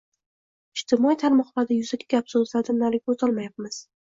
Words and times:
Ijtimoiy 0.79 1.17
tarmoqlarda 1.23 1.77
yuzaki 1.77 2.09
gap-so`zlardan 2.15 2.81
nariga 2.87 3.17
o`tolmayapmiz 3.19 3.81